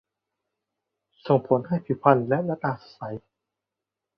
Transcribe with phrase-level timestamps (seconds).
[1.27, 2.99] ส่งผลให้ผิวพรรณและหน้าตาสดใส